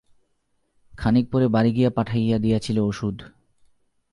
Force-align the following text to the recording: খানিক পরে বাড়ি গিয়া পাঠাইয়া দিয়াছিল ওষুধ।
খানিক 0.93 1.25
পরে 1.31 1.47
বাড়ি 1.47 1.71
গিয়া 1.71 1.89
পাঠাইয়া 1.89 2.37
দিয়াছিল 2.39 2.77
ওষুধ। 2.79 3.17